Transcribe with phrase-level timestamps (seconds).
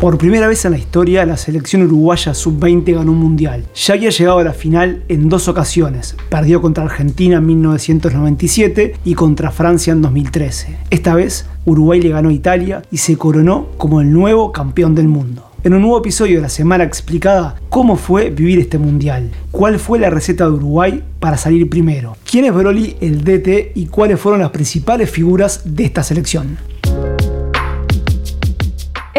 [0.00, 3.66] Por primera vez en la historia, la selección uruguaya sub-20 ganó un mundial.
[3.74, 6.16] Ya había llegado a la final en dos ocasiones.
[6.30, 10.78] Perdió contra Argentina en 1997 y contra Francia en 2013.
[10.88, 15.06] Esta vez, Uruguay le ganó a Italia y se coronó como el nuevo campeón del
[15.06, 15.50] mundo.
[15.64, 19.98] En un nuevo episodio de la semana explicada cómo fue vivir este mundial, cuál fue
[19.98, 24.40] la receta de Uruguay para salir primero, quién es Broly el DT y cuáles fueron
[24.40, 26.69] las principales figuras de esta selección.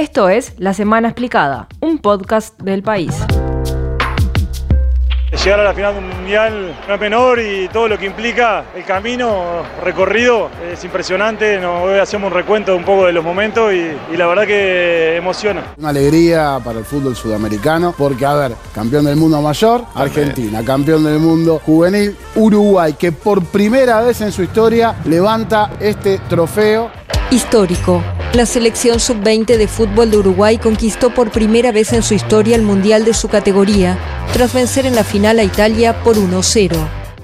[0.01, 3.13] Esto es La Semana Explicada, un podcast del país.
[5.43, 8.65] Llegar a la final de un mundial no es menor y todo lo que implica
[8.75, 11.59] el camino recorrido es impresionante.
[11.59, 15.17] Nos hoy hacemos un recuento un poco de los momentos y, y, la verdad que
[15.17, 15.75] emociona.
[15.77, 21.03] Una alegría para el fútbol sudamericano porque, a ver, campeón del mundo mayor, Argentina, campeón
[21.03, 26.89] del mundo juvenil, Uruguay, que por primera vez en su historia levanta este trofeo.
[27.29, 28.01] Histórico.
[28.33, 32.61] La selección sub-20 de fútbol de Uruguay conquistó por primera vez en su historia el
[32.61, 33.99] mundial de su categoría,
[34.31, 36.71] tras vencer en la final a Italia por 1-0.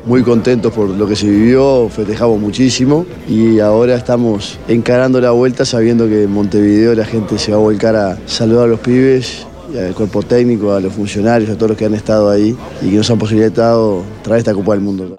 [0.03, 5.63] Muy contentos por lo que se vivió, festejamos muchísimo y ahora estamos encarando la vuelta
[5.63, 9.47] sabiendo que en Montevideo la gente se va a volcar a saludar a los pibes,
[9.77, 12.97] al cuerpo técnico, a los funcionarios, a todos los que han estado ahí y que
[12.97, 15.15] nos han posibilitado traer esta Copa del Mundo.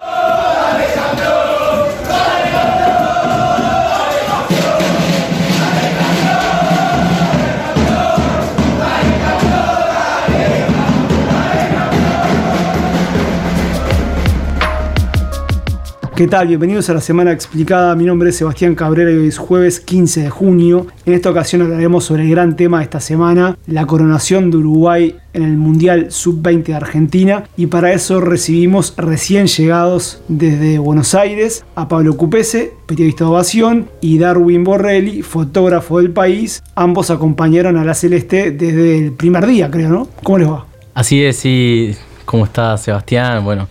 [16.19, 16.49] ¿Qué tal?
[16.49, 17.95] Bienvenidos a la Semana Explicada.
[17.95, 20.87] Mi nombre es Sebastián Cabrera y hoy es jueves 15 de junio.
[21.05, 25.15] En esta ocasión hablaremos sobre el gran tema de esta semana, la coronación de Uruguay
[25.31, 27.45] en el Mundial Sub-20 de Argentina.
[27.55, 33.89] Y para eso recibimos recién llegados desde Buenos Aires a Pablo Cupese, periodista de ovación,
[34.01, 36.61] y Darwin Borrelli, fotógrafo del país.
[36.75, 40.09] Ambos acompañaron a la Celeste desde el primer día, creo, ¿no?
[40.21, 40.65] ¿Cómo les va?
[40.93, 41.95] Así es, sí.
[42.25, 43.45] ¿Cómo está Sebastián?
[43.45, 43.69] Bueno.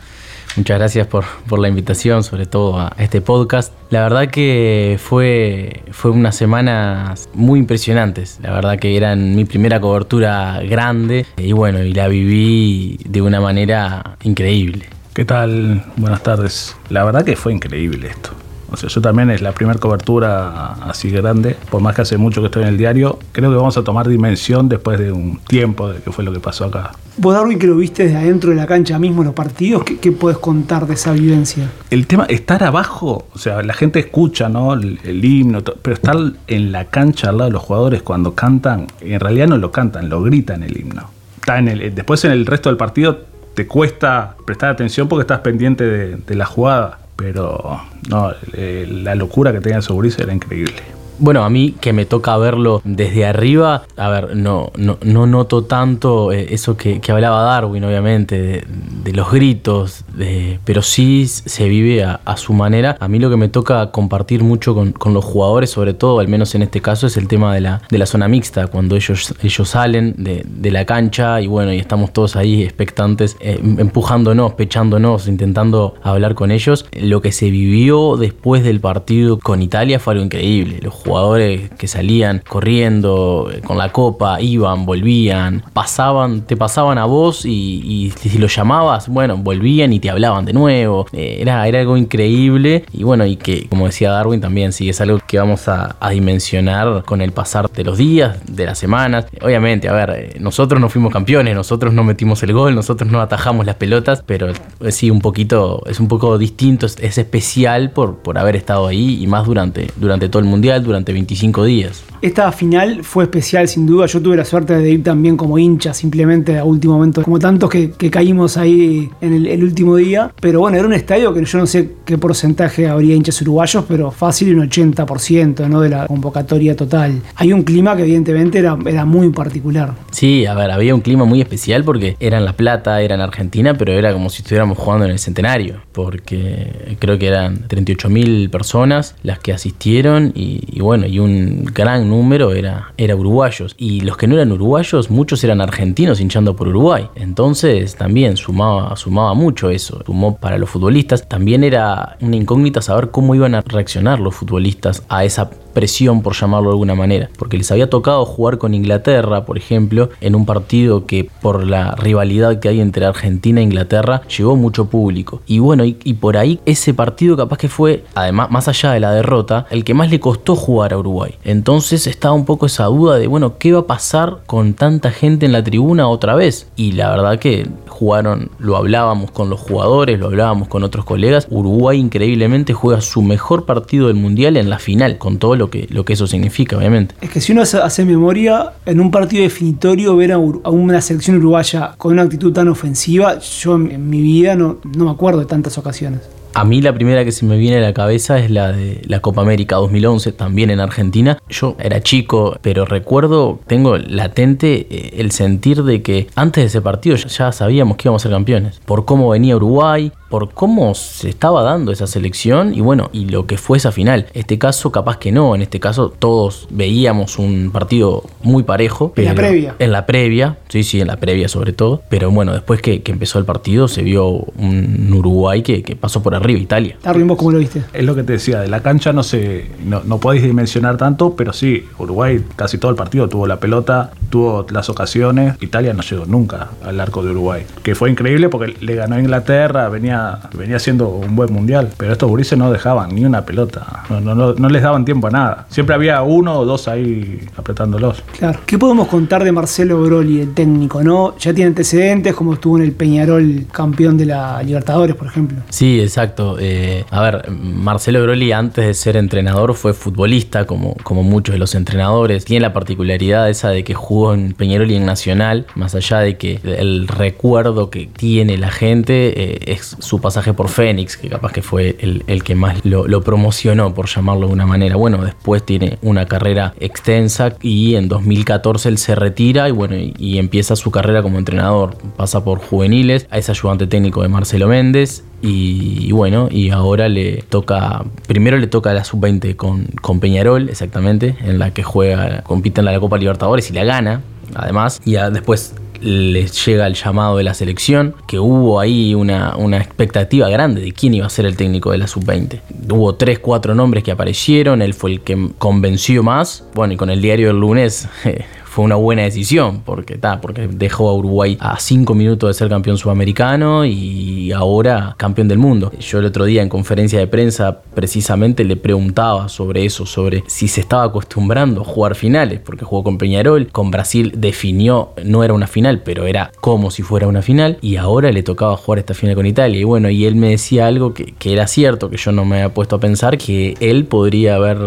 [0.57, 3.73] Muchas gracias por, por, la invitación, sobre todo a este podcast.
[3.91, 8.39] La verdad que fue, fue unas semanas muy impresionantes.
[8.43, 13.41] La verdad que eran mi primera cobertura grande y bueno, y la viví de una
[13.41, 14.87] manera increíble.
[15.15, 15.85] ¿Qué tal?
[15.97, 16.77] Buenas tardes.
[16.91, 18.31] La verdad que fue increíble esto.
[18.71, 22.41] O sea, yo también es la primera cobertura así grande, por más que hace mucho
[22.41, 25.89] que estoy en el diario, creo que vamos a tomar dimensión después de un tiempo
[25.91, 26.93] de qué fue lo que pasó acá.
[27.17, 30.13] Vos, Darwin, que lo viste desde adentro de la cancha mismo, los partidos, ¿qué, ¿qué,
[30.13, 31.71] puedes contar de esa vivencia?
[31.91, 34.75] El tema, estar abajo, o sea, la gente escucha, ¿no?
[34.75, 38.87] El, el himno, pero estar en la cancha al lado de los jugadores cuando cantan,
[39.01, 41.11] en realidad no lo cantan, lo gritan el himno.
[41.41, 45.41] Está en el, después en el resto del partido te cuesta prestar atención porque estás
[45.41, 50.98] pendiente de, de la jugada pero no, eh, la locura que tenía Sobris era increíble.
[51.19, 55.65] Bueno, a mí que me toca verlo desde arriba, a ver, no, no, no noto
[55.65, 58.65] tanto eh, eso que, que, hablaba Darwin, obviamente,
[59.03, 62.97] de, los gritos, de, pero sí se vive a, su manera.
[63.01, 66.29] A mí lo que me toca compartir mucho con, con, los jugadores, sobre todo, al
[66.29, 69.35] menos en este caso, es el tema de la, de la zona mixta, cuando ellos,
[69.43, 74.55] ellos salen de, de la cancha y bueno, y estamos todos ahí expectantes, eh, empujándonos,
[74.55, 76.87] pechándonos, intentando hablar con ellos.
[76.93, 80.81] Lo que se vivió después del partido con Italia fue algo increíble.
[81.09, 87.45] Jugadores que salían corriendo eh, con la copa, iban, volvían, pasaban, te pasaban a vos
[87.47, 91.07] y, si los llamabas, bueno, volvían y te hablaban de nuevo.
[91.13, 95.01] Eh, era, era algo increíble y bueno, y que como decía Darwin también, sí, es
[95.01, 99.27] algo que vamos a, dimensionar con el pasar de los días, de las semanas.
[99.43, 103.21] Obviamente, a ver, eh, nosotros no fuimos campeones, nosotros no metimos el gol, nosotros no
[103.21, 104.53] atajamos las pelotas, pero
[104.91, 109.27] sí, un poquito, es un poco distinto, es, especial por, por haber estado ahí y
[109.27, 112.03] más durante, durante todo el mundial, durante 25 días.
[112.21, 114.07] Esta final fue especial sin duda.
[114.07, 117.71] Yo tuve la suerte de ir también como hincha, simplemente a último momento, como tantos
[117.71, 120.33] que, caímos ahí en el, último día.
[120.41, 124.11] Pero bueno, era un estadio que yo no sé qué porcentaje habría hinchas uruguayos, pero
[124.11, 125.81] fácil un 80% ¿no?
[125.81, 127.23] de la convocatoria total.
[127.37, 129.95] Hay un clima que evidentemente era, muy particular.
[130.11, 133.21] Sí, a ver, había un clima muy especial porque era en La Plata, era en
[133.21, 138.51] Argentina, pero era como si estuviéramos jugando en el centenario, porque creo que eran 38.000
[138.51, 143.75] personas las que asistieron y bueno, y un gran número era, era uruguayos.
[143.79, 147.09] Y los que no eran uruguayos, muchos eran argentinos hinchando por Uruguay.
[147.15, 150.03] Entonces también sumaba, sumaba mucho eso.
[150.05, 151.29] Sumó para los futbolistas.
[151.29, 156.35] También era una incógnita saber cómo iban a reaccionar los futbolistas a esa presión, por
[156.35, 160.45] llamarlo de alguna manera, porque les había tocado jugar con Inglaterra, por ejemplo, en un
[160.45, 165.41] partido que por la rivalidad que hay entre Argentina e Inglaterra llevó mucho público.
[165.47, 169.13] Y bueno, y, por ahí ese partido capaz que fue, además, más allá de la
[169.13, 171.37] derrota, el que más le costó jugar a Uruguay.
[171.45, 175.47] Entonces estaba un poco esa duda de, bueno, ¿qué va a pasar con tanta gente
[175.47, 176.67] en la tribuna otra vez?
[176.75, 177.69] Y la verdad que
[177.99, 183.23] jugaron, lo hablábamos con los jugadores, lo hablábamos con otros colegas, Uruguay increíblemente juega su
[183.23, 186.77] mejor partido del Mundial en la final, con todo lo que, lo que eso significa,
[186.77, 187.17] obviamente.
[187.21, 191.95] Es que si uno hace, memoria, en un partido definitorio ver a, una selección uruguaya
[191.99, 195.77] con una actitud tan ofensiva, yo en, mi vida no, no me acuerdo de tantas
[195.77, 196.21] ocasiones.
[196.55, 199.21] A mí la primera que se me viene a la cabeza es la de la
[199.21, 201.39] Copa América 2011, también en Argentina.
[201.49, 206.81] Yo era chico, pero recuerdo, tengo latente eh, el sentir de que antes de ese
[206.81, 208.81] partido ya sabíamos que íbamos a ser campeones.
[208.85, 213.47] Por cómo venía Uruguay, por cómo se estaba dando esa selección y bueno, y lo
[213.47, 214.27] que fue esa final.
[214.35, 219.13] Este caso capaz que no, en este caso todos veíamos un partido muy parejo.
[219.17, 219.75] en la previa.
[219.79, 222.03] En la previa, sí, sí, en la previa sobre todo.
[222.09, 226.61] Pero bueno, después que, empezó el partido se vio un Uruguay que, pasó por arriba,
[226.61, 226.97] Italia.
[227.03, 227.83] Darwin, ¿vos cómo lo viste?
[227.93, 231.35] Es lo que te decía, de la cancha no sé, no, no podéis dimensionar tanto,
[231.35, 235.55] pero sí, Uruguay casi todo el partido tuvo la pelota, tuvo las ocasiones.
[235.61, 239.21] Italia no llegó nunca al arco de Uruguay, que fue increíble porque le ganó a
[239.21, 240.18] Inglaterra, venía
[240.55, 244.69] venía, siendo un buen mundial, pero estos gurises no dejaban ni una pelota, no, no,
[244.69, 245.67] les daban tiempo a nada.
[245.71, 248.23] Siempre había uno o dos ahí apretándolos.
[248.39, 248.61] Claro.
[248.67, 251.37] ¿Qué podemos contar de Marcelo Broli, el técnico, no?
[251.39, 255.59] Ya tiene antecedentes, como estuvo en el Peñarol campeón de la Libertadores, por ejemplo.
[255.71, 256.57] Sí, exacto.
[256.61, 261.59] Eh, a ver, Marcelo Broli antes de ser entrenador fue futbolista, como, como muchos de
[261.59, 262.45] los entrenadores.
[262.45, 266.37] Tiene la particularidad esa de que jugó en Peñarol y en Nacional, más allá de
[266.37, 271.53] que el recuerdo que tiene la gente eh, es su pasaje por Fénix, que capaz
[271.53, 274.97] que fue el, que más lo, promocionó, por llamarlo de una manera.
[274.97, 280.39] Bueno, después tiene una carrera extensa y en 2014 él se retira y bueno, y,
[280.39, 281.99] empieza su carrera como entrenador.
[282.17, 288.05] Pasa por juveniles, es ayudante técnico de Marcelo Méndez y, bueno, y ahora le toca,
[288.27, 292.87] primero le toca la sub-20 con, con Peñarol, exactamente, en la que juega, compite en
[292.87, 294.23] la Copa Libertadores y la gana,
[294.55, 299.79] además, y después les llega el llamado de la selección, que hubo ahí una, una,
[299.79, 302.61] expectativa grande de quién iba a ser el técnico de la sub-20.
[302.91, 306.65] Hubo tres, cuatro nombres que aparecieron, él fue el que convenció más.
[306.75, 308.09] Bueno, y con el diario del lunes
[308.79, 312.69] fue una buena decisión, porque, ta, porque dejó a Uruguay a cinco minutos de ser
[312.69, 315.91] campeón sudamericano y ahora campeón del mundo.
[315.99, 320.69] Yo el otro día en conferencia de prensa precisamente le preguntaba sobre eso, sobre si
[320.69, 325.55] se estaba acostumbrando a jugar finales, porque jugó con Peñarol, con Brasil definió, no era
[325.55, 329.13] una final, pero era como si fuera una final, y ahora le tocaba jugar esta
[329.13, 329.81] final con Italia.
[329.81, 332.75] Y bueno, y él me decía algo que era cierto, que yo no me había
[332.75, 334.79] puesto a pensar, que él podría haber,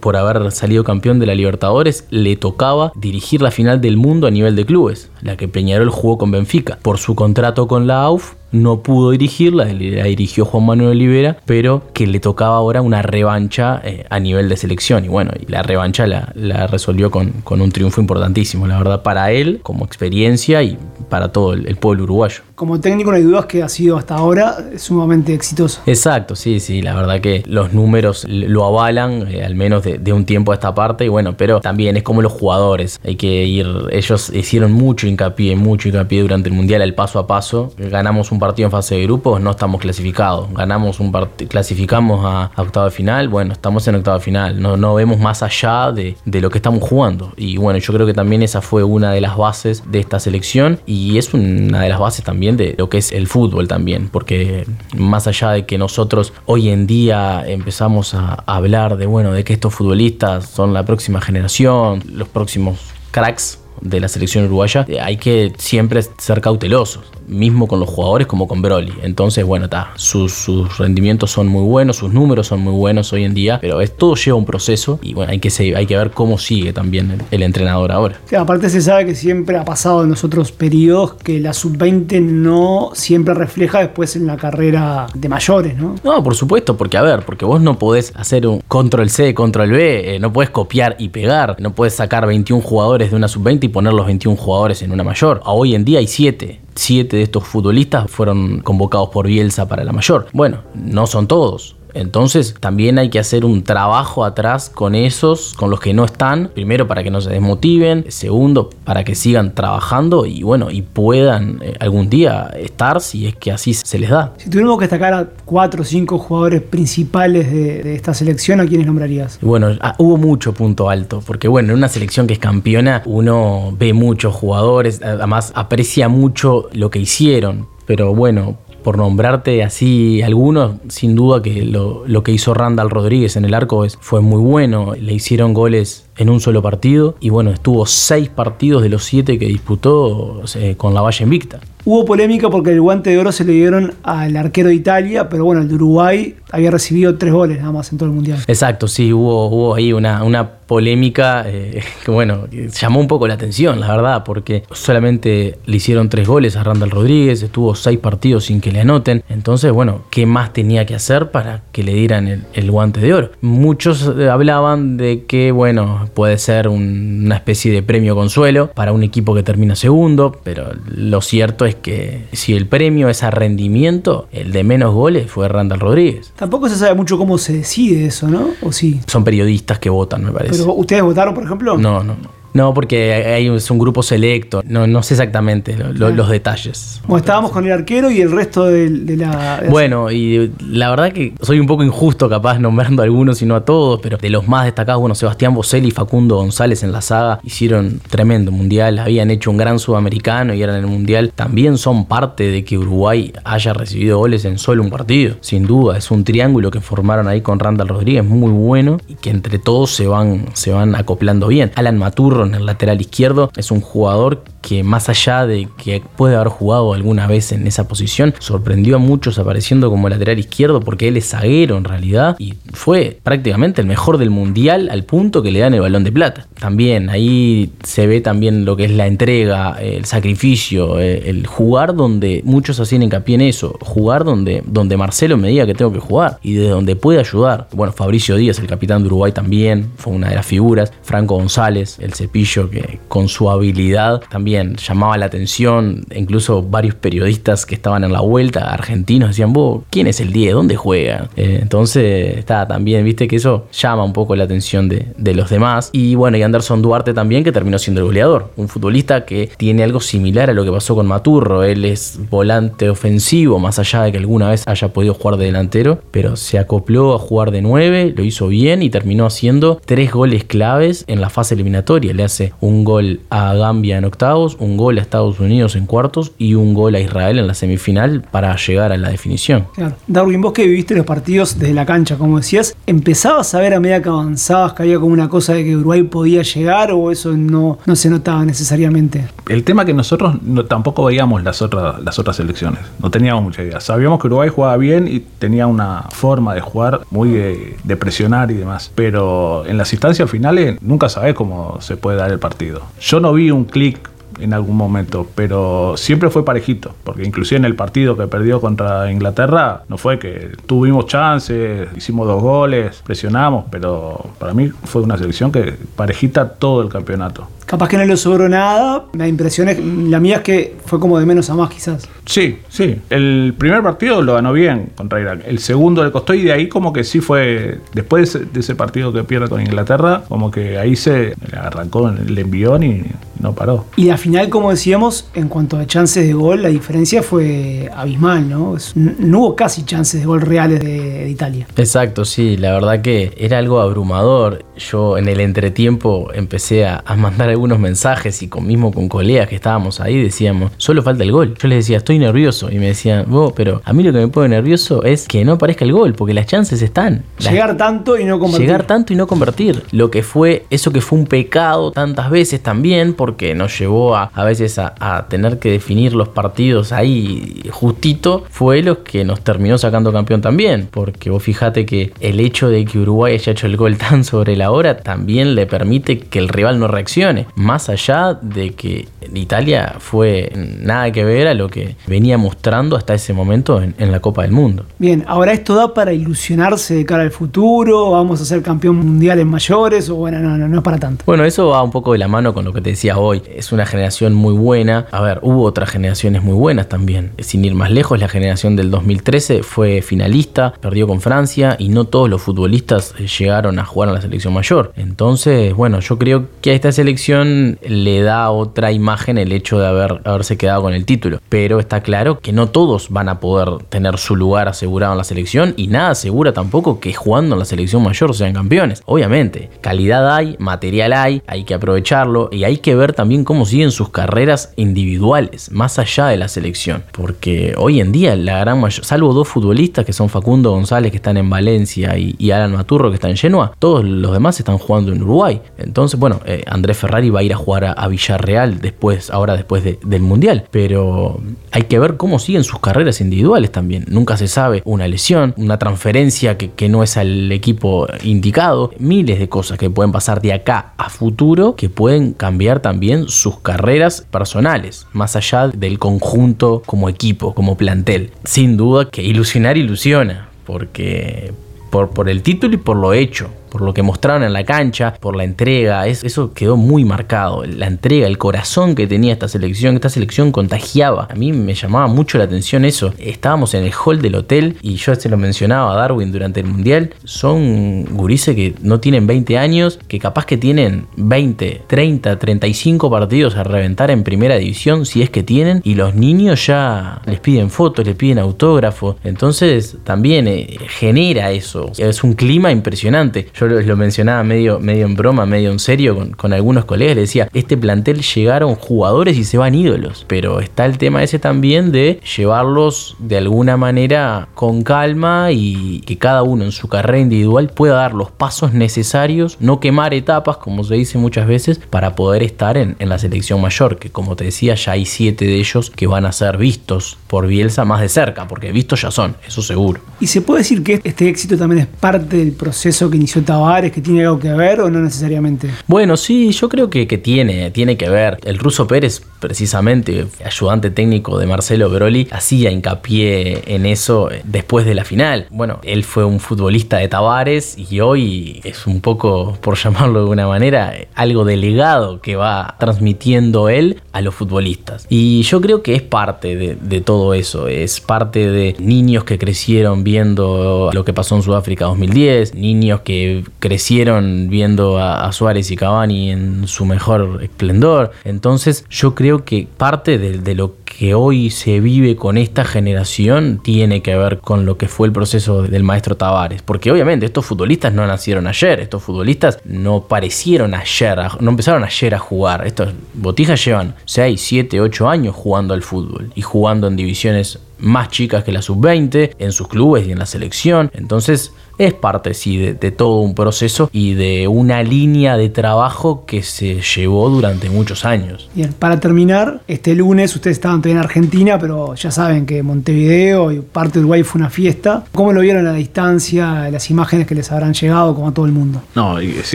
[0.00, 4.30] por haber salido campeón de la Libertadores, le tocaba dirigir la final del mundo a
[4.30, 6.78] nivel de clubes, la que Peñarol jugó con Benfica.
[6.82, 11.82] Por su contrato con la AUF, no pudo dirigirla, la dirigió Juan Manuel Olivera, pero
[11.92, 15.04] que le tocaba ahora una revancha eh, a nivel de selección.
[15.04, 19.02] Y bueno, y la revancha la, la resolvió con, con, un triunfo importantísimo, la verdad,
[19.02, 20.78] para él como experiencia y
[21.08, 22.42] para todo el, pueblo uruguayo.
[22.54, 25.80] Como técnico no hay dudas que ha sido hasta ahora sumamente exitoso.
[25.86, 30.12] Exacto, sí, sí, la verdad que los números lo avalan, eh, al menos de, de,
[30.12, 33.44] un tiempo a esta parte, y bueno, pero también es como los jugadores, hay que
[33.44, 38.30] ir, ellos hicieron mucho hincapié, mucho hincapié durante el Mundial, el paso a paso, ganamos
[38.30, 40.52] un partido en fase de grupos, no estamos clasificados.
[40.52, 44.60] Ganamos un partido, clasificamos a, de final, bueno, estamos en octavo de final.
[44.60, 47.32] No, vemos más allá de, lo que estamos jugando.
[47.36, 50.80] Y bueno, yo creo que también esa fue una de las bases de esta selección
[50.86, 54.66] y es una de las bases también de lo que es el fútbol también, porque
[54.96, 59.52] más allá de que nosotros hoy en día empezamos a hablar de, bueno, de que
[59.52, 62.80] estos futbolistas son la próxima generación, los próximos
[63.12, 68.26] cracks de la selección uruguaya, eh, hay que siempre ser cautelosos mismo con los jugadores
[68.26, 68.92] como con Broly.
[69.02, 70.46] Entonces, bueno, está, sus,
[70.78, 74.14] rendimientos son muy buenos, sus números son muy buenos hoy en día, pero es, todo
[74.14, 77.90] lleva un proceso y bueno, hay que, hay que ver cómo sigue también el, entrenador
[77.90, 78.20] ahora.
[78.38, 82.90] aparte se sabe que siempre ha pasado en los otros periodos que la sub-20 no
[82.94, 85.96] siempre refleja después en la carrera de mayores, ¿no?
[86.04, 89.70] No, por supuesto, porque a ver, porque vos no podés hacer un control C, control
[89.72, 93.64] B, eh, no podés copiar y pegar, no podés sacar 21 jugadores de una sub-20
[93.64, 95.40] y poner los 21 jugadores en una mayor.
[95.44, 99.92] Hoy en día hay 7 siete de estos futbolistas fueron convocados por Bielsa para la
[99.92, 100.28] mayor.
[100.32, 101.76] Bueno, no son todos.
[101.94, 106.50] Entonces también hay que hacer un trabajo atrás con esos, con los que no están,
[106.54, 111.60] primero para que no se desmotiven, segundo para que sigan trabajando y bueno, y puedan
[111.62, 114.34] eh, algún día estar si es que así se les da.
[114.38, 118.86] Si tuviéramos que destacar a cuatro o cinco jugadores principales de, esta selección, ¿a quiénes
[118.86, 119.38] nombrarías?
[119.42, 123.74] Bueno, ah, hubo mucho punto alto, porque bueno, en una selección que es campeona uno
[123.78, 130.76] ve muchos jugadores, además aprecia mucho lo que hicieron, pero bueno, por nombrarte así algunos,
[130.88, 134.94] sin duda que lo, que hizo Randall Rodríguez en el arco es, fue muy bueno.
[134.98, 139.38] Le hicieron goles en un solo partido y bueno, estuvo seis partidos de los siete
[139.38, 141.60] que disputó eh, con la Valle Invicta.
[141.84, 145.44] Hubo polémica porque el guante de oro se le dieron al arquero de Italia, pero
[145.44, 148.38] bueno, el de Uruguay había recibido tres goles nada más en todo el mundial.
[148.46, 152.46] Exacto, sí, hubo, hubo ahí una, una polémica eh, que bueno,
[152.80, 156.90] llamó un poco la atención, la verdad, porque solamente le hicieron tres goles a Randall
[156.90, 161.32] Rodríguez, estuvo seis partidos sin que le anoten, entonces bueno, ¿qué más tenía que hacer
[161.32, 163.30] para que le dieran el, guante de oro?
[163.40, 169.02] Muchos eh, hablaban de que bueno, puede ser una especie de premio consuelo para un
[169.02, 174.28] equipo que termina segundo, pero lo cierto es que si el premio es a rendimiento,
[174.32, 176.32] el de menos goles fue Randall Rodríguez.
[176.36, 178.48] Tampoco se sabe mucho cómo se decide eso, ¿no?
[178.62, 179.00] ¿O sí?
[179.06, 180.58] Son periodistas que votan, me parece.
[180.58, 181.78] ¿Pero ustedes votaron, por ejemplo?
[181.78, 182.41] No, no, no.
[182.54, 184.62] No, porque hay, es un grupo selecto.
[184.66, 187.00] No, no sé exactamente los detalles.
[187.06, 189.62] Bueno, estábamos con el arquero y el resto de, la.
[189.70, 193.54] bueno, y la verdad que soy un poco injusto, capaz, nombrando a algunos y no
[193.54, 197.00] a todos, pero de los más destacados, bueno, Sebastián Boselli y Facundo González en la
[197.00, 198.98] saga hicieron tremendo mundial.
[198.98, 201.32] Habían hecho un gran sudamericano y eran en el mundial.
[201.34, 205.36] También son parte de que Uruguay haya recibido goles en solo un partido.
[205.40, 209.30] Sin duda, es un triángulo que formaron ahí con Randall Rodríguez muy bueno y que
[209.30, 211.72] entre todos se van, se van acoplando bien.
[211.74, 213.50] Alan Maturro en el lateral izquierdo.
[213.56, 217.88] Es un jugador que más allá de que puede haber jugado alguna vez en esa
[217.88, 222.54] posición, sorprendió a muchos apareciendo como lateral izquierdo porque él es zaguero en realidad y
[222.72, 226.46] fue prácticamente el mejor del mundial al punto que le dan el balón de plata.
[226.58, 231.94] También ahí se ve también lo que es la entrega, el sacrificio, eh, el jugar
[231.94, 236.00] donde muchos hacían hincapié en eso, jugar donde, donde Marcelo me diga que tengo que
[236.00, 237.68] jugar y de donde puede ayudar.
[237.72, 240.92] Bueno, Fabricio Díaz, el capitán de Uruguay también, fue una de las figuras.
[241.02, 247.66] Franco González, el cepillo que con su habilidad también llamaba la atención, incluso varios periodistas
[247.66, 250.54] que estaban en la vuelta, argentinos, decían, vos, ¿quién es el 10?
[250.54, 251.28] ¿Dónde juega?
[251.36, 255.88] Eh, entonces, está también, viste que eso llama un poco la atención de, los demás.
[255.92, 259.82] Y bueno, y Anderson Duarte también, que terminó siendo el goleador, un futbolista que tiene
[259.82, 264.12] algo similar a lo que pasó con Maturro, él es volante ofensivo, más allá de
[264.12, 268.14] que alguna vez haya podido jugar de delantero, pero se acopló a jugar de 9,
[268.14, 272.12] lo hizo bien y terminó haciendo tres goles claves en la fase eliminatoria.
[272.12, 276.32] Le hace un gol a Gambia en octavo un gol a Estados Unidos en cuartos
[276.38, 279.66] y un gol a Israel en la semifinal para llegar a la definición.
[279.74, 279.94] Claro.
[280.06, 283.80] Darwin, vos que viviste los partidos desde la cancha, como decías, ¿empezabas a ver a
[283.80, 287.32] medida que avanzabas que había como una cosa de que Uruguay podía llegar o eso
[287.32, 289.26] no, no se notaba necesariamente?
[289.48, 293.62] El tema que nosotros no, tampoco veíamos las otras, las otras selecciones, no teníamos mucha
[293.62, 293.80] idea.
[293.80, 298.50] Sabíamos que Uruguay jugaba bien y tenía una forma de jugar muy de, de presionar
[298.50, 302.82] y demás, pero en las instancias finales nunca sabés cómo se puede dar el partido.
[303.00, 307.64] Yo no vi un clic en algún momento, pero siempre fue parejito, porque inclusive en
[307.64, 313.66] el partido que perdió contra Inglaterra, no fue que tuvimos chances, hicimos dos goles, presionamos,
[313.70, 317.48] pero para mí fue una selección que parejita todo el campeonato.
[317.66, 319.06] capaz que no le sobró nada.
[319.14, 322.08] La impresión es, la mía es que fue como de menos a más quizás.
[322.26, 323.00] Sí, sí.
[323.08, 325.42] El primer partido lo ganó bien contra Irak.
[325.46, 329.12] El segundo le costó y de ahí como que sí fue, después de ese partido
[329.12, 333.04] que pierde con Inglaterra, como que ahí se arrancó el envión y
[333.42, 333.84] no paró.
[333.96, 338.48] Y la final, como decíamos, en cuanto a chances de gol, la diferencia fue abismal,
[338.48, 338.76] ¿no?
[338.94, 341.66] No hubo casi chances de gol reales de, Italia.
[341.76, 344.64] Exacto, sí, la verdad que era algo abrumador.
[344.76, 349.54] Yo en el entretiempo empecé a, mandar algunos mensajes y con, mismo con colegas que
[349.54, 351.54] estábamos ahí decíamos, solo falta el gol.
[351.60, 352.70] Yo les decía, estoy nervioso.
[352.70, 355.52] Y me decían, vos, pero a mí lo que me pone nervioso es que no
[355.52, 357.24] aparezca el gol, porque las chances están.
[357.38, 358.66] Llegar tanto y no convertir.
[358.66, 359.82] Llegar tanto y no convertir.
[359.92, 364.16] Lo que fue, eso que fue un pecado tantas veces también, porque que nos llevó
[364.16, 369.40] a, a veces a, tener que definir los partidos ahí justito, fue lo que nos
[369.42, 370.88] terminó sacando campeón también.
[370.90, 374.56] Porque vos fijate que el hecho de que Uruguay haya hecho el gol tan sobre
[374.56, 377.46] la hora también le permite que el rival no reaccione.
[377.54, 383.14] Más allá de que Italia fue nada que ver a lo que venía mostrando hasta
[383.14, 384.84] ese momento en, en la Copa del Mundo.
[384.98, 389.38] Bien, ahora esto da para ilusionarse de cara al futuro, vamos a ser campeón mundial
[389.38, 391.24] en mayores o bueno, no, no, no es para tanto.
[391.26, 393.42] Bueno, eso va un poco de la mano con lo que te decía hoy.
[393.54, 395.06] Es una generación muy buena.
[395.10, 397.32] A ver, hubo otras generaciones muy buenas también.
[397.38, 402.04] Sin ir más lejos, la generación del 2013 fue finalista, perdió con Francia y no
[402.04, 404.92] todos los futbolistas eh, llegaron a jugar a la selección mayor.
[404.96, 409.86] Entonces, bueno, yo creo que a esta selección le da otra imagen el hecho de
[409.86, 411.40] haber, haberse quedado con el título.
[411.48, 415.24] Pero está claro que no todos van a poder tener su lugar asegurado en la
[415.24, 419.02] selección y nada asegura tampoco que jugando en la selección mayor sean campeones.
[419.06, 423.90] Obviamente, calidad hay, material hay, hay que aprovecharlo y hay que ver también cómo siguen
[423.90, 427.04] sus carreras individuales, más allá de la selección.
[427.12, 431.16] Porque hoy en día la gran mayoría, salvo dos futbolistas que son Facundo González que
[431.16, 435.12] están en Valencia y, Alan Maturro que está en Genoa, todos los demás están jugando
[435.12, 435.60] en Uruguay.
[435.78, 439.82] Entonces, bueno, eh, Andrés Ferrari va a ir a jugar a, Villarreal después, ahora después
[439.84, 440.64] del Mundial.
[440.70, 441.40] Pero
[441.70, 444.04] hay que ver cómo siguen sus carreras individuales también.
[444.08, 449.38] Nunca se sabe una lesión, una transferencia que, que no es al equipo indicado, miles
[449.38, 454.26] de cosas que pueden pasar de acá a futuro que pueden cambiar también sus carreras
[454.30, 458.30] personales, más allá del conjunto como equipo, como plantel.
[458.44, 461.52] Sin duda que ilusionar ilusiona, porque
[461.90, 465.14] por, por el título y por lo hecho por lo que mostraron en la cancha,
[465.18, 467.64] por la entrega, eso quedó muy marcado.
[467.64, 471.26] La entrega, el corazón que tenía esta selección, esta selección contagiaba.
[471.30, 473.14] A mí me llamaba mucho la atención eso.
[473.16, 476.66] Estábamos en el hall del hotel y yo se lo mencionaba a Darwin durante el
[476.66, 477.14] mundial.
[477.24, 483.56] Son gurises que no tienen 20 años, que capaz que tienen 20, 30, 35 partidos
[483.56, 487.70] a reventar en primera división, si es que tienen, y los niños ya les piden
[487.70, 489.16] fotos, les piden autógrafos.
[489.24, 491.90] Entonces también eh, genera eso.
[491.96, 496.84] Es un clima impresionante lo, mencionaba medio, medio en broma, medio en serio con, algunos
[496.84, 501.22] colegas, le decía, este plantel llegaron jugadores y se van ídolos, pero está el tema
[501.22, 506.88] ese también de llevarlos de alguna manera con calma y que cada uno en su
[506.88, 511.80] carrera individual pueda dar los pasos necesarios, no quemar etapas, como se dice muchas veces,
[511.90, 515.44] para poder estar en, en la selección mayor, que como te decía, ya hay siete
[515.44, 519.10] de ellos que van a ser vistos por Bielsa más de cerca, porque vistos ya
[519.10, 520.00] son, eso seguro.
[520.20, 523.92] Y se puede decir que este éxito también es parte del proceso que inició Tavares,
[523.92, 525.68] que tiene algo que ver o no necesariamente?
[525.86, 528.38] Bueno, sí, yo creo que, que tiene, tiene que ver.
[528.44, 534.94] El ruso Pérez, precisamente, ayudante técnico de Marcelo Broli, hacía hincapié en eso después de
[534.94, 535.48] la final.
[535.50, 540.20] Bueno, él fue un futbolista de Tavares y hoy es un poco, por llamarlo de
[540.20, 545.06] alguna manera, algo delegado que va transmitiendo él a los futbolistas.
[545.10, 550.04] Y yo creo que es parte de todo eso, es parte de niños que crecieron
[550.04, 556.30] viendo lo que pasó en Sudáfrica 2010, niños que crecieron viendo a, Suárez y Cavani
[556.30, 558.12] en su mejor esplendor.
[558.24, 564.02] Entonces yo creo que parte de, lo que hoy se vive con esta generación tiene
[564.02, 566.62] que ver con lo que fue el proceso del maestro Tavares.
[566.62, 572.14] Porque obviamente estos futbolistas no nacieron ayer, estos futbolistas no parecieron ayer, no empezaron ayer
[572.14, 572.66] a jugar.
[572.66, 578.10] Estos botijas llevan 6, 7, 8 años jugando al fútbol y jugando en divisiones más
[578.10, 580.90] chicas que la sub-20, en sus clubes y en la selección.
[580.94, 586.42] Entonces es parte, sí, de, todo un proceso y de una línea de trabajo que
[586.42, 588.48] se llevó durante muchos años.
[588.54, 593.50] Bien, para terminar, este lunes ustedes estaban todavía en Argentina, pero ya saben que Montevideo
[593.52, 595.04] y parte de Uruguay fue una fiesta.
[595.12, 598.46] ¿Cómo lo vieron a la distancia, las imágenes que les habrán llegado, como a todo
[598.46, 598.82] el mundo?
[598.94, 599.54] No, es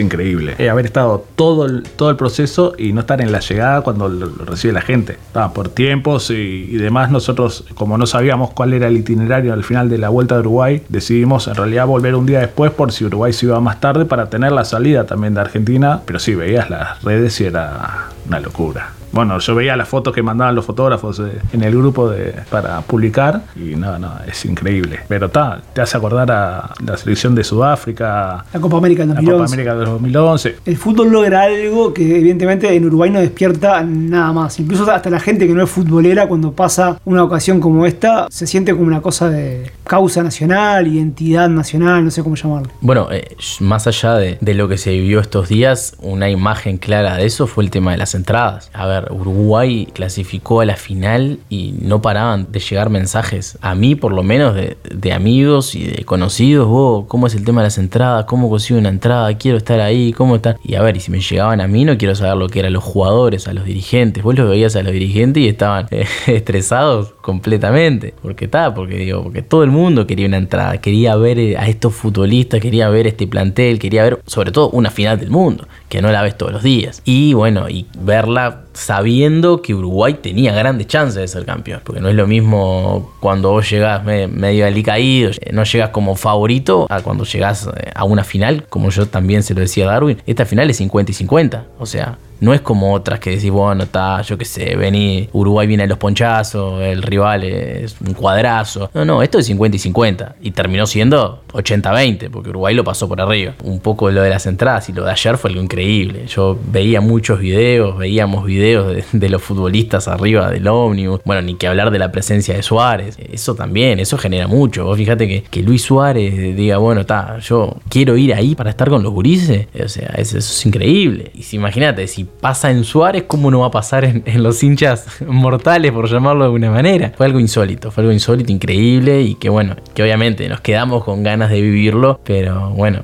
[0.00, 0.54] increíble.
[0.58, 4.08] Eh, haber estado todo el, todo el proceso y no estar en la llegada cuando
[4.08, 5.16] lo, recibe la gente.
[5.54, 9.88] por tiempos y, y demás, nosotros, como no sabíamos cuál era el itinerario al final
[9.88, 13.32] de la vuelta de Uruguay, decidimos en realidad volver un día después por si Uruguay
[13.32, 17.02] se iba más tarde para tener la salida también de Argentina, pero sí, veías las
[17.02, 18.92] redes y era una locura.
[19.12, 22.80] Bueno, yo veía las fotos que mandaban los fotógrafos eh, en el grupo de, para
[22.82, 25.00] publicar y no, no, es increíble.
[25.08, 29.14] Pero está, te hace acordar a la selección de Sudáfrica, La Copa América del la
[29.14, 29.32] 2011.
[29.32, 30.56] Copa América del 2011.
[30.66, 34.58] El fútbol logra algo que evidentemente en Uruguay no despierta nada más.
[34.60, 38.46] Incluso hasta la gente que no es futbolera cuando pasa una ocasión como esta se
[38.46, 42.70] siente como una cosa de causa nacional, identidad nacional, no sé cómo llamarlo.
[42.80, 47.16] Bueno, eh, más allá de, de lo que se vivió estos días, una imagen clara
[47.16, 48.70] de eso fue el tema de las entradas.
[48.72, 53.94] A ver, Uruguay clasificó a la final y no paraban de llegar mensajes, a mí
[53.94, 57.78] por lo menos, de, amigos y de conocidos, vos, ¿cómo es el tema de las
[57.78, 58.26] entradas?
[58.26, 59.36] ¿Cómo consigo una entrada?
[59.38, 60.58] Quiero estar ahí, ¿cómo estar?
[60.62, 62.74] Y a ver, y si me llegaban a mí, no quiero saber lo que eran
[62.74, 64.22] los jugadores, a los dirigentes.
[64.22, 68.14] Vos los veías a los dirigentes y estaban eh, estresados completamente.
[68.22, 71.68] Porque está, porque digo, porque todo el mundo quería una entrada, quería ver eh, a
[71.68, 76.00] estos futbolistas, quería ver este plantel, quería ver sobre todo una final del mundo, que
[76.00, 77.02] no la ves todos los días.
[77.04, 81.80] Y bueno, y verla sabiendo que Uruguay tenía grandes chances de ser campeón.
[81.84, 86.16] Porque no es lo mismo cuando vos llegás me- medio alicaído, eh, no llegas como
[86.16, 89.92] favorito, a cuando llegás eh, a una final, como yo también se lo decía a
[89.92, 91.64] Darwin, esta final es 50 y 50.
[91.78, 95.66] O sea, no es como otras que decís, bueno, está, yo qué sé, vení, Uruguay
[95.66, 98.90] viene a los ponchazos, el rival es un cuadrazo.
[98.94, 100.36] No, no, esto es 50 y 50.
[100.40, 103.54] Y terminó siendo 80-20, porque Uruguay lo pasó por arriba.
[103.62, 106.26] Un poco lo de las entradas y lo de ayer fue algo increíble.
[106.26, 111.20] Yo veía muchos videos, veíamos videos de, los futbolistas arriba del ómnibus.
[111.24, 113.16] Bueno, ni que hablar de la presencia de Suárez.
[113.30, 114.84] Eso también, eso genera mucho.
[114.84, 118.88] Vos fíjate que, que Luis Suárez diga, bueno, está, yo quiero ir ahí para estar
[118.88, 119.66] con los gurises.
[119.82, 121.30] O sea, eso, es increíble.
[121.34, 125.06] Y si imagínate, si pasa en Suárez, ¿cómo no va a pasar en los hinchas
[125.26, 127.12] mortales, por llamarlo de alguna manera?
[127.16, 131.22] Fue algo insólito, fue algo insólito, increíble y que bueno, que obviamente nos quedamos con
[131.22, 133.02] ganas de vivirlo, pero bueno.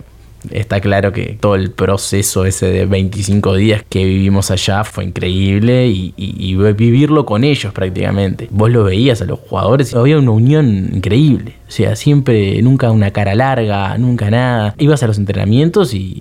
[0.51, 5.87] Está claro que todo el proceso ese de 25 días que vivimos allá fue increíble
[5.89, 6.13] y,
[6.75, 8.49] vivirlo con ellos prácticamente.
[8.51, 11.55] Vos lo veías a los jugadores, había una unión increíble.
[11.67, 14.75] O sea, siempre, nunca una cara larga, nunca nada.
[14.79, 16.21] Ibas a los entrenamientos y,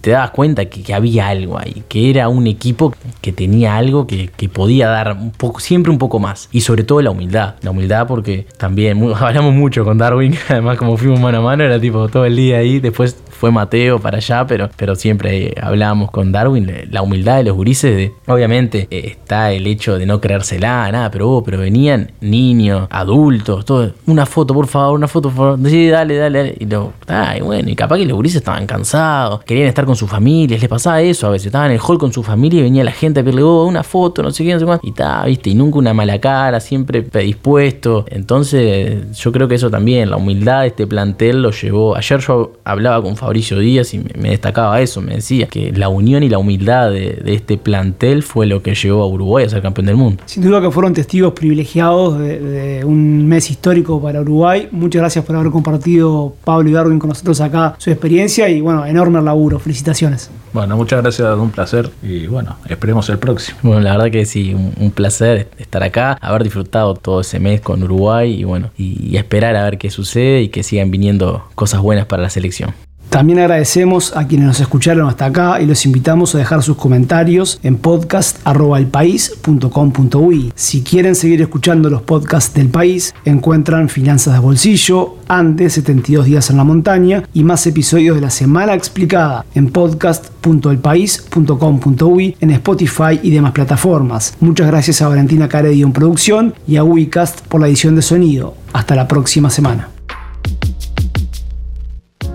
[0.00, 4.30] te dabas cuenta que, había algo ahí, que era un equipo que tenía algo que,
[4.52, 5.16] podía dar
[5.58, 6.48] siempre un poco más.
[6.50, 7.54] Y sobre todo la humildad.
[7.62, 11.80] La humildad porque también hablamos mucho con Darwin, además como fuimos mano a mano, era
[11.80, 16.30] tipo todo el día ahí, después fue Mateo para allá, pero, pero siempre hablábamos con
[16.30, 21.10] Darwin, la humildad de los gurises, obviamente eh, está el hecho de no creérsela, nada,
[21.10, 25.70] pero, vos, pero venían niños, adultos, todo, una foto, por favor, una foto, por favor,
[25.70, 26.56] sí, dale, dale, dale.
[26.60, 29.96] y lo, ah, y bueno, y capaz que los gurises estaban cansados, querían estar con
[29.96, 32.64] sus familias, les pasaba eso a veces, estaban en el hall con su familia y
[32.64, 34.92] venía la gente a pedirle, oh, una foto, no sé qué, no sé cuánto, y
[34.92, 40.10] ta, viste, y nunca una mala cara, siempre predispuesto, entonces yo creo que eso también,
[40.10, 44.10] la humildad de este plantel lo llevó, ayer yo hablaba con Fabricio Díaz y me,
[44.18, 48.24] me destacaba eso, me decía que la unión y la humildad de, de este plantel
[48.24, 50.20] fue lo que llevó a Uruguay a ser campeón del mundo.
[50.26, 54.68] Sin duda que fueron testigos privilegiados de, de un mes histórico para Uruguay.
[54.72, 58.84] Muchas gracias por haber compartido Pablo y Darwin con nosotros acá su experiencia y bueno,
[58.84, 59.60] enorme laburo.
[59.60, 60.28] Felicitaciones.
[60.52, 63.58] Bueno, muchas gracias, un placer y bueno, esperemos el próximo.
[63.62, 67.60] Bueno, la verdad que sí, un, un placer estar acá, haber disfrutado todo ese mes
[67.60, 71.44] con Uruguay y bueno, y, y esperar a ver qué sucede y que sigan viniendo
[71.54, 72.74] cosas buenas para la selección.
[73.10, 77.58] También agradecemos a quienes nos escucharon hasta acá y los invitamos a dejar sus comentarios
[77.64, 80.52] en podcast.elpaís.com.uy.
[80.54, 86.50] Si quieren seguir escuchando los podcasts del país, encuentran Finanzas de Bolsillo, Andes 72 días
[86.50, 93.30] en la montaña y más episodios de la semana explicada en podcast.elpaís.com.uy, en Spotify y
[93.30, 94.36] demás plataformas.
[94.38, 98.54] Muchas gracias a Valentina Caredi en producción y a Wicast por la edición de sonido.
[98.72, 99.88] Hasta la próxima semana.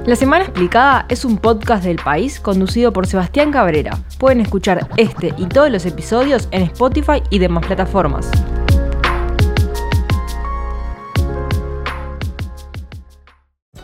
[0.05, 3.97] La Semana Explicada es un podcast del país conducido por Sebastián Cabrera.
[4.19, 8.29] Pueden escuchar este y todos los episodios en Spotify y demás plataformas.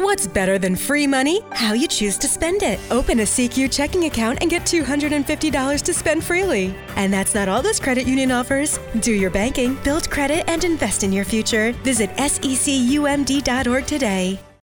[0.00, 1.42] What's better than free money?
[1.52, 2.80] How you choose to spend it.
[2.90, 6.74] Open a CQ checking account and get $250 to spend freely.
[6.96, 8.78] And that's not all this credit union offers.
[9.00, 11.72] Do your banking, build credit, and invest in your future.
[11.84, 14.40] Visit secumd.org today.